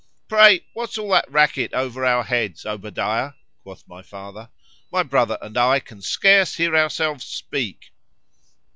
[0.27, 6.01] Pray, what's all that racket over our heads, Obadiah?——quoth my father;——my brother and I can
[6.01, 7.91] scarce hear ourselves speak.